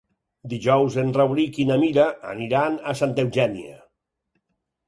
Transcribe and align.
Dijous 0.53 0.95
en 1.01 1.11
Rauric 1.17 1.59
i 1.63 1.67
na 1.71 1.77
Mira 1.83 2.07
aniran 2.31 2.81
a 2.93 2.97
Santa 3.03 3.27
Eugènia. 3.29 3.77